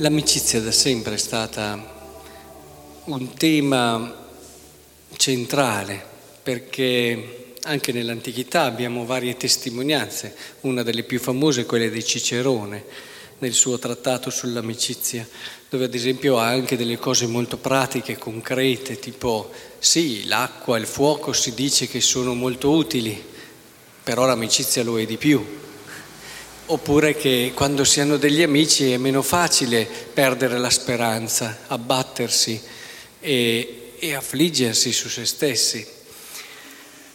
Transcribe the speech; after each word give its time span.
L'amicizia 0.00 0.60
da 0.60 0.70
sempre 0.70 1.14
è 1.14 1.18
stata 1.18 1.76
un 3.06 3.34
tema 3.34 4.28
centrale 5.16 6.00
perché 6.40 7.54
anche 7.62 7.90
nell'antichità 7.90 8.62
abbiamo 8.62 9.04
varie 9.04 9.36
testimonianze, 9.36 10.36
una 10.60 10.84
delle 10.84 11.02
più 11.02 11.18
famose 11.18 11.62
è 11.62 11.66
quella 11.66 11.88
di 11.88 12.04
Cicerone 12.04 12.84
nel 13.38 13.52
suo 13.52 13.76
trattato 13.80 14.30
sull'amicizia, 14.30 15.26
dove 15.68 15.86
ad 15.86 15.94
esempio 15.94 16.38
ha 16.38 16.46
anche 16.46 16.76
delle 16.76 16.98
cose 16.98 17.26
molto 17.26 17.56
pratiche, 17.56 18.18
concrete, 18.18 19.00
tipo 19.00 19.50
sì, 19.80 20.26
l'acqua 20.26 20.76
e 20.76 20.80
il 20.80 20.86
fuoco 20.86 21.32
si 21.32 21.54
dice 21.54 21.88
che 21.88 22.00
sono 22.00 22.34
molto 22.34 22.70
utili, 22.70 23.20
però 24.04 24.26
l'amicizia 24.26 24.84
lo 24.84 25.00
è 25.00 25.06
di 25.06 25.16
più 25.16 25.66
oppure 26.70 27.14
che 27.14 27.52
quando 27.54 27.84
si 27.84 28.00
hanno 28.00 28.18
degli 28.18 28.42
amici 28.42 28.92
è 28.92 28.98
meno 28.98 29.22
facile 29.22 29.88
perdere 30.12 30.58
la 30.58 30.68
speranza, 30.68 31.60
abbattersi 31.66 32.60
e, 33.20 33.92
e 33.98 34.14
affliggersi 34.14 34.92
su 34.92 35.08
se 35.08 35.24
stessi. 35.24 35.86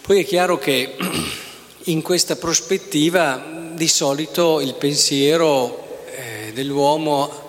Poi 0.00 0.20
è 0.20 0.24
chiaro 0.24 0.58
che 0.58 0.96
in 1.84 2.00
questa 2.00 2.36
prospettiva 2.36 3.72
di 3.74 3.88
solito 3.88 4.60
il 4.60 4.74
pensiero 4.74 6.04
eh, 6.06 6.52
dell'uomo 6.54 7.42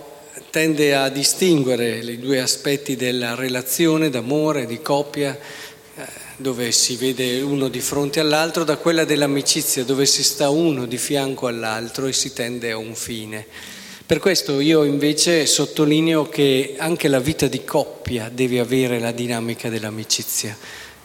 tende 0.50 0.96
a 0.96 1.10
distinguere 1.10 1.98
i 1.98 2.20
due 2.20 2.42
aspetti 2.42 2.96
della 2.96 3.36
relazione 3.36 4.10
d'amore, 4.10 4.66
di 4.66 4.82
coppia, 4.82 5.38
dove 6.38 6.72
si 6.72 6.98
vede 6.98 7.40
uno 7.42 7.70
di 7.70 7.80
fronte 7.80 8.20
all'altro, 8.20 8.64
da 8.64 8.78
quella 8.78 9.06
dell'amicizia, 9.06 9.84
dove 9.84 10.06
si 10.06 10.24
sta 10.24 10.50
uno 10.50 10.86
di 10.86 10.98
fianco 10.98 11.48
all'altro 11.48 12.08
e 12.08 12.14
si 12.14 12.34
tende 12.34 12.72
a 12.72 12.78
un 12.78 12.94
fine. 12.96 13.46
Per 14.06 14.20
questo 14.20 14.60
io 14.60 14.84
invece 14.84 15.46
sottolineo 15.46 16.28
che 16.28 16.76
anche 16.78 17.08
la 17.08 17.20
vita 17.20 17.48
di 17.48 17.64
coppia 17.64 18.30
deve 18.30 18.60
avere 18.60 19.00
la 19.00 19.12
dinamica 19.12 19.70
dell'amicizia, 19.70 20.56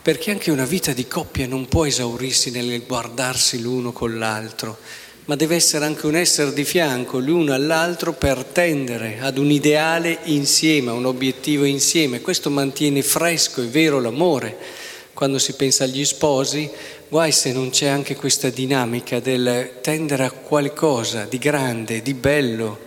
perché 0.03 0.33
anche 0.33 0.51
una 0.51 0.65
vita 0.65 0.93
di 0.93 1.07
coppia 1.07 1.47
non 1.47 1.67
può 1.67 1.87
esaurirsi 1.87 2.51
nel 2.51 2.85
guardarsi 2.87 3.61
l'uno 3.61 3.93
con 3.93 4.19
l'altro, 4.19 4.79
ma 5.27 5.37
deve 5.37 5.55
essere 5.55 5.85
anche 5.85 6.07
un 6.07 6.17
essere 6.17 6.53
di 6.53 6.65
fianco 6.65 7.21
l'uno 7.21 7.55
all'altro 7.55 8.13
per 8.13 8.43
tendere 8.45 9.19
ad 9.21 9.39
un 9.39 9.51
ideale 9.51 10.19
insieme, 10.25 10.91
a 10.91 10.95
un 10.95 11.07
obiettivo 11.07 11.65
insieme. 11.65 12.21
Questo 12.21 12.51
mantiene 12.51 13.01
fresco 13.03 13.63
e 13.63 13.67
vero 13.67 14.01
l'amore 14.01 14.89
quando 15.21 15.39
si 15.39 15.53
pensa 15.53 15.85
agli 15.85 16.07
sposi, 16.07 16.71
guai 17.07 17.31
se 17.31 17.53
non 17.53 17.69
c'è 17.69 17.89
anche 17.89 18.17
questa 18.17 18.49
dinamica 18.49 19.21
del 19.21 19.81
tendere 19.83 20.25
a 20.25 20.31
qualcosa 20.31 21.27
di 21.27 21.37
grande, 21.37 22.01
di 22.01 22.15
bello, 22.15 22.79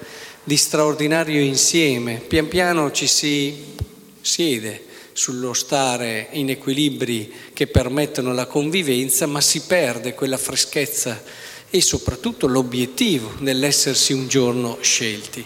di 0.43 0.57
straordinario 0.57 1.39
insieme. 1.39 2.23
Pian 2.27 2.47
piano 2.47 2.91
ci 2.91 3.05
si 3.05 3.75
siede 4.19 4.83
sullo 5.11 5.53
stare 5.53 6.29
in 6.31 6.49
equilibri 6.49 7.31
che 7.53 7.67
permettono 7.67 8.33
la 8.33 8.47
convivenza, 8.47 9.27
ma 9.27 9.39
si 9.39 9.61
perde 9.67 10.15
quella 10.15 10.37
freschezza 10.37 11.21
e 11.69 11.81
soprattutto 11.81 12.47
l'obiettivo 12.47 13.33
nell'essersi 13.41 14.11
un 14.11 14.27
giorno 14.27 14.79
scelti. 14.81 15.45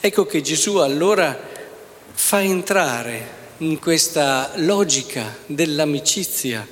Ecco 0.00 0.26
che 0.26 0.40
Gesù 0.40 0.78
allora 0.78 1.40
fa 2.12 2.42
entrare 2.42 3.37
in 3.58 3.80
questa 3.80 4.52
logica 4.56 5.36
dell'amicizia 5.46 6.66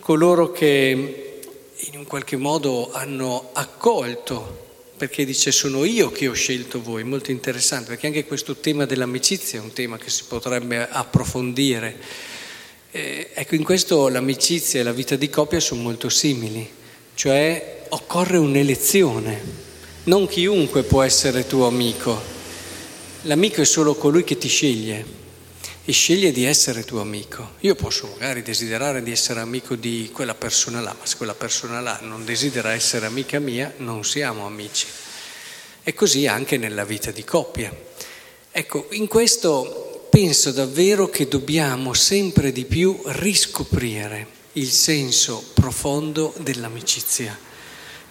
coloro 0.00 0.52
che 0.52 1.40
in 1.76 1.98
un 1.98 2.04
qualche 2.04 2.36
modo 2.36 2.90
hanno 2.92 3.50
accolto, 3.52 4.62
perché 4.96 5.26
dice 5.26 5.52
sono 5.52 5.84
io 5.84 6.10
che 6.10 6.28
ho 6.28 6.32
scelto 6.32 6.80
voi, 6.80 7.04
molto 7.04 7.30
interessante, 7.30 7.88
perché 7.88 8.06
anche 8.06 8.24
questo 8.24 8.56
tema 8.56 8.86
dell'amicizia 8.86 9.58
è 9.58 9.62
un 9.62 9.74
tema 9.74 9.98
che 9.98 10.08
si 10.08 10.24
potrebbe 10.26 10.88
approfondire. 10.88 11.96
Eh, 12.90 13.30
ecco, 13.34 13.54
in 13.54 13.64
questo 13.64 14.08
l'amicizia 14.08 14.80
e 14.80 14.82
la 14.82 14.92
vita 14.92 15.16
di 15.16 15.28
coppia 15.28 15.60
sono 15.60 15.82
molto 15.82 16.08
simili, 16.08 16.66
cioè 17.14 17.84
occorre 17.90 18.38
un'elezione, 18.38 19.42
non 20.04 20.26
chiunque 20.26 20.84
può 20.84 21.02
essere 21.02 21.46
tuo 21.46 21.66
amico, 21.66 22.18
l'amico 23.22 23.60
è 23.60 23.64
solo 23.66 23.94
colui 23.94 24.24
che 24.24 24.38
ti 24.38 24.48
sceglie 24.48 25.22
e 25.86 25.92
sceglie 25.92 26.32
di 26.32 26.44
essere 26.44 26.82
tuo 26.84 27.00
amico. 27.00 27.52
Io 27.60 27.74
posso 27.74 28.06
magari 28.06 28.42
desiderare 28.42 29.02
di 29.02 29.10
essere 29.10 29.40
amico 29.40 29.76
di 29.76 30.08
quella 30.12 30.34
persona 30.34 30.80
là, 30.80 30.96
ma 30.98 31.04
se 31.04 31.16
quella 31.16 31.34
persona 31.34 31.80
là 31.80 31.98
non 32.02 32.24
desidera 32.24 32.72
essere 32.72 33.04
amica 33.04 33.38
mia, 33.38 33.72
non 33.78 34.02
siamo 34.02 34.46
amici. 34.46 34.86
E 35.82 35.92
così 35.92 36.26
anche 36.26 36.56
nella 36.56 36.84
vita 36.84 37.10
di 37.10 37.22
coppia. 37.22 37.70
Ecco, 38.50 38.86
in 38.92 39.06
questo 39.08 40.08
penso 40.08 40.52
davvero 40.52 41.10
che 41.10 41.28
dobbiamo 41.28 41.92
sempre 41.92 42.50
di 42.50 42.64
più 42.64 42.98
riscoprire 43.04 44.26
il 44.52 44.70
senso 44.70 45.44
profondo 45.52 46.32
dell'amicizia 46.38 47.36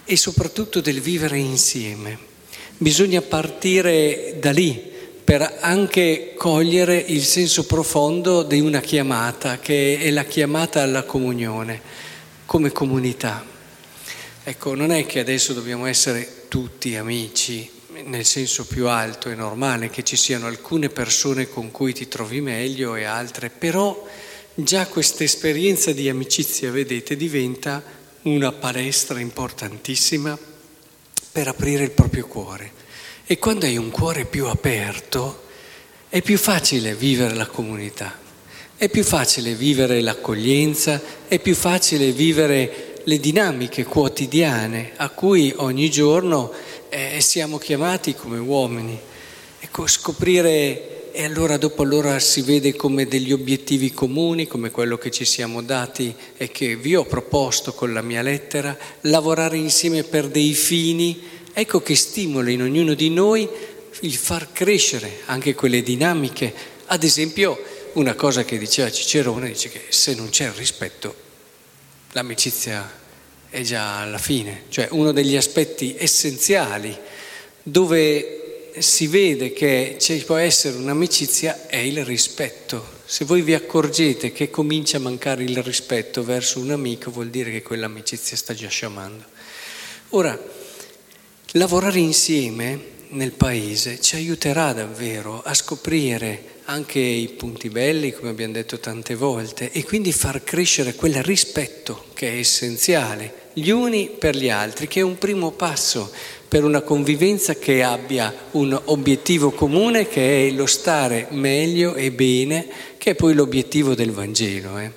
e 0.05 0.15
soprattutto 0.15 0.79
del 0.79 1.01
vivere 1.01 1.39
insieme. 1.39 2.31
Bisogna 2.77 3.21
partire 3.21 4.37
da 4.39 4.51
lì 4.51 4.91
per 5.23 5.57
anche 5.61 6.33
cogliere 6.35 6.97
il 6.97 7.23
senso 7.23 7.65
profondo 7.65 8.43
di 8.43 8.59
una 8.59 8.81
chiamata, 8.81 9.57
che 9.59 9.97
è 9.99 10.09
la 10.11 10.25
chiamata 10.25 10.81
alla 10.81 11.03
comunione, 11.03 11.81
come 12.45 12.71
comunità. 12.71 13.45
Ecco, 14.43 14.75
non 14.75 14.91
è 14.91 15.05
che 15.05 15.19
adesso 15.19 15.53
dobbiamo 15.53 15.85
essere 15.85 16.45
tutti 16.49 16.95
amici, 16.97 17.69
nel 18.05 18.25
senso 18.25 18.65
più 18.65 18.87
alto 18.87 19.29
e 19.29 19.35
normale, 19.35 19.89
che 19.89 20.03
ci 20.03 20.17
siano 20.17 20.47
alcune 20.47 20.89
persone 20.89 21.47
con 21.47 21.71
cui 21.71 21.93
ti 21.93 22.09
trovi 22.09 22.41
meglio 22.41 22.95
e 22.95 23.05
altre, 23.05 23.49
però 23.49 24.05
già 24.53 24.85
questa 24.87 25.23
esperienza 25.23 25.93
di 25.93 26.09
amicizia, 26.09 26.69
vedete, 26.69 27.15
diventa 27.15 27.81
una 28.23 28.51
palestra 28.51 29.19
importantissima 29.19 30.37
per 31.31 31.47
aprire 31.47 31.85
il 31.85 31.91
proprio 31.91 32.27
cuore 32.27 32.81
e 33.25 33.39
quando 33.39 33.65
hai 33.65 33.77
un 33.77 33.89
cuore 33.89 34.25
più 34.25 34.47
aperto 34.47 35.43
è 36.09 36.21
più 36.21 36.37
facile 36.37 36.93
vivere 36.93 37.33
la 37.33 37.47
comunità, 37.47 38.19
è 38.75 38.89
più 38.89 39.03
facile 39.03 39.55
vivere 39.55 40.01
l'accoglienza, 40.01 41.01
è 41.27 41.39
più 41.39 41.55
facile 41.55 42.11
vivere 42.11 42.95
le 43.05 43.19
dinamiche 43.19 43.85
quotidiane 43.85 44.91
a 44.97 45.09
cui 45.09 45.53
ogni 45.55 45.89
giorno 45.89 46.51
eh, 46.89 47.19
siamo 47.21 47.57
chiamati 47.57 48.13
come 48.13 48.37
uomini. 48.37 48.99
Ecco, 49.59 49.87
scoprire 49.87 51.11
e 51.13 51.23
allora 51.23 51.57
dopo 51.57 51.83
allora 51.83 52.19
si 52.19 52.41
vede 52.41 52.75
come 52.75 53.07
degli 53.07 53.31
obiettivi 53.31 53.91
comuni, 53.91 54.47
come 54.47 54.69
quello 54.69 54.97
che 54.97 55.11
ci 55.11 55.25
siamo 55.25 55.61
dati 55.61 56.13
e 56.35 56.49
che 56.49 56.75
vi 56.75 56.95
ho 56.95 57.05
proposto 57.05 57.73
con 57.73 57.93
la 57.93 58.01
mia 58.01 58.21
lettera, 58.21 58.77
lavorare 59.01 59.57
insieme 59.57 60.03
per 60.03 60.27
dei 60.27 60.53
fini 60.53 61.41
ecco 61.53 61.81
che 61.81 61.95
stimola 61.95 62.49
in 62.49 62.61
ognuno 62.61 62.93
di 62.93 63.09
noi 63.09 63.47
il 64.01 64.15
far 64.15 64.51
crescere 64.51 65.21
anche 65.25 65.53
quelle 65.53 65.81
dinamiche. 65.83 66.53
Ad 66.87 67.03
esempio, 67.03 67.61
una 67.93 68.15
cosa 68.15 68.43
che 68.43 68.57
diceva 68.57 68.91
Cicerone, 68.91 69.49
dice 69.49 69.69
che 69.69 69.83
se 69.89 70.15
non 70.15 70.29
c'è 70.29 70.45
il 70.45 70.53
rispetto, 70.53 71.15
l'amicizia 72.11 73.01
è 73.49 73.61
già 73.61 74.01
alla 74.01 74.17
fine, 74.17 74.63
cioè 74.69 74.87
uno 74.91 75.11
degli 75.11 75.35
aspetti 75.35 75.95
essenziali 75.97 76.97
dove 77.61 78.71
si 78.79 79.05
vede 79.07 79.53
che 79.53 79.97
ci 79.99 80.23
può 80.25 80.35
essere 80.35 80.77
un'amicizia 80.77 81.67
è 81.67 81.77
il 81.77 82.03
rispetto. 82.03 83.01
Se 83.05 83.25
voi 83.25 83.43
vi 83.43 83.53
accorgete 83.53 84.31
che 84.31 84.49
comincia 84.49 84.97
a 84.97 85.01
mancare 85.01 85.43
il 85.43 85.61
rispetto 85.61 86.23
verso 86.23 86.59
un 86.59 86.71
amico, 86.71 87.11
vuol 87.11 87.29
dire 87.29 87.51
che 87.51 87.61
quell'amicizia 87.61 88.35
sta 88.35 88.55
già 88.55 88.67
sciamando. 88.67 89.23
Ora, 90.09 90.39
Lavorare 91.55 91.99
insieme 91.99 92.79
nel 93.09 93.31
paese 93.31 94.01
ci 94.01 94.15
aiuterà 94.15 94.73
davvero 94.73 95.39
a 95.45 95.53
scoprire 95.53 96.45
anche 96.63 96.97
i 96.97 97.27
punti 97.27 97.69
belli, 97.69 98.11
come 98.11 98.31
abbiamo 98.31 98.53
detto 98.53 98.79
tante 98.79 99.13
volte, 99.13 99.71
e 99.71 99.83
quindi 99.83 100.11
far 100.11 100.43
crescere 100.43 100.95
quel 100.95 101.21
rispetto 101.21 102.05
che 102.15 102.31
è 102.31 102.37
essenziale, 102.39 103.51
gli 103.53 103.69
uni 103.69 104.09
per 104.09 104.35
gli 104.35 104.49
altri, 104.49 104.87
che 104.87 105.01
è 105.01 105.03
un 105.03 105.19
primo 105.19 105.51
passo 105.51 106.11
per 106.47 106.63
una 106.63 106.81
convivenza 106.81 107.53
che 107.53 107.83
abbia 107.83 108.33
un 108.51 108.81
obiettivo 108.85 109.51
comune, 109.51 110.07
che 110.07 110.47
è 110.47 110.49
lo 110.49 110.65
stare 110.65 111.27
meglio 111.29 111.93
e 111.93 112.09
bene, 112.09 112.65
che 112.97 113.11
è 113.11 113.15
poi 113.15 113.35
l'obiettivo 113.35 113.93
del 113.93 114.09
Vangelo. 114.09 114.79
Eh. 114.79 114.91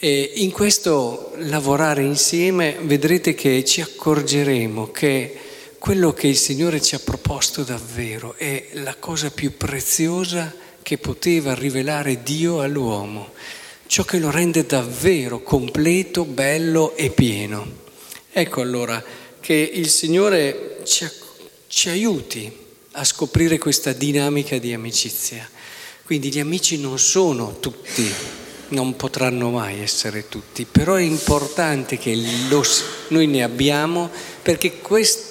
E 0.00 0.32
in 0.34 0.50
questo 0.50 1.30
lavorare 1.36 2.02
insieme 2.02 2.76
vedrete 2.82 3.34
che 3.34 3.64
ci 3.64 3.80
accorgeremo 3.80 4.90
che 4.90 5.34
quello 5.80 6.12
che 6.12 6.26
il 6.26 6.36
Signore 6.36 6.82
ci 6.82 6.94
ha 6.94 6.98
proposto 6.98 7.62
davvero 7.62 8.34
è 8.36 8.68
la 8.72 8.96
cosa 8.96 9.30
più 9.30 9.56
preziosa 9.56 10.54
che 10.82 10.98
poteva 10.98 11.54
rivelare 11.54 12.22
Dio 12.22 12.60
all'uomo, 12.60 13.32
ciò 13.86 14.04
che 14.04 14.18
lo 14.18 14.30
rende 14.30 14.66
davvero 14.66 15.42
completo, 15.42 16.26
bello 16.26 16.94
e 16.96 17.08
pieno. 17.08 17.66
Ecco 18.30 18.60
allora 18.60 19.02
che 19.40 19.54
il 19.54 19.88
Signore 19.88 20.80
ci, 20.84 21.08
ci 21.66 21.88
aiuti 21.88 22.54
a 22.92 23.02
scoprire 23.02 23.56
questa 23.56 23.94
dinamica 23.94 24.58
di 24.58 24.74
amicizia. 24.74 25.48
Quindi 26.04 26.30
gli 26.30 26.40
amici 26.40 26.78
non 26.78 26.98
sono 26.98 27.58
tutti, 27.58 28.06
non 28.68 28.96
potranno 28.96 29.48
mai 29.48 29.80
essere 29.80 30.28
tutti, 30.28 30.66
però 30.70 30.96
è 30.96 31.02
importante 31.02 31.96
che 31.96 32.14
lo, 32.50 32.62
noi 33.08 33.26
ne 33.28 33.42
abbiamo 33.42 34.10
perché 34.42 34.78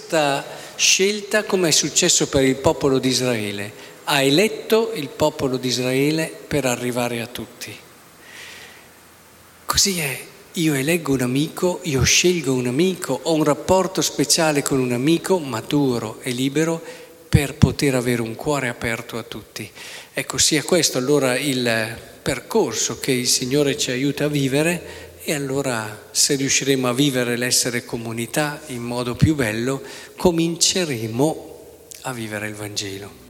questa 0.09 0.43
scelta, 0.75 1.43
come 1.43 1.67
è 1.67 1.71
successo 1.71 2.27
per 2.29 2.43
il 2.43 2.55
popolo 2.55 2.97
di 2.97 3.09
Israele, 3.09 3.71
ha 4.05 4.23
eletto 4.23 4.91
il 4.95 5.07
popolo 5.07 5.57
di 5.57 5.67
Israele 5.67 6.35
per 6.47 6.65
arrivare 6.65 7.21
a 7.21 7.27
tutti. 7.27 7.77
Così 9.67 9.99
è, 9.99 10.19
io 10.53 10.73
eleggo 10.73 11.13
un 11.13 11.21
amico, 11.21 11.81
io 11.83 12.01
scelgo 12.01 12.53
un 12.53 12.65
amico, 12.65 13.19
ho 13.21 13.33
un 13.35 13.43
rapporto 13.43 14.01
speciale 14.01 14.63
con 14.63 14.79
un 14.79 14.93
amico 14.93 15.37
maturo 15.37 16.17
e 16.23 16.31
libero 16.31 16.81
per 17.29 17.53
poter 17.53 17.93
avere 17.93 18.23
un 18.23 18.33
cuore 18.33 18.67
aperto 18.67 19.19
a 19.19 19.23
tutti. 19.23 19.69
Ecco, 20.11 20.39
sia 20.39 20.63
questo 20.63 20.97
allora 20.97 21.37
il 21.37 21.95
percorso 22.23 22.99
che 22.99 23.11
il 23.11 23.27
Signore 23.27 23.77
ci 23.77 23.91
aiuta 23.91 24.25
a 24.25 24.27
vivere 24.27 25.08
e 25.29 25.33
allora 25.35 26.07
se 26.09 26.33
riusciremo 26.33 26.87
a 26.87 26.93
vivere 26.93 27.37
l'essere 27.37 27.85
comunità 27.85 28.59
in 28.69 28.81
modo 28.81 29.13
più 29.13 29.35
bello, 29.35 29.79
cominceremo 30.17 31.57
a 32.01 32.13
vivere 32.13 32.47
il 32.47 32.55
Vangelo. 32.55 33.28